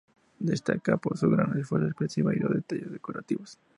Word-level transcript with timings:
Destaca 0.39 0.97
por 0.97 1.15
su 1.15 1.29
gran 1.29 1.63
fuerza 1.63 1.85
expresiva 1.85 2.33
y 2.33 2.39
los 2.39 2.51
detalles 2.55 2.91
decorativos. 2.91 3.59